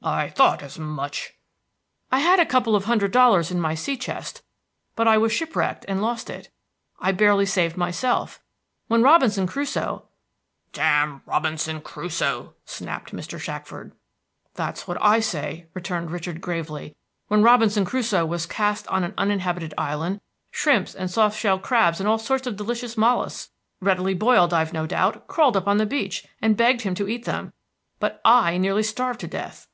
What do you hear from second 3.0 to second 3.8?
dollars in my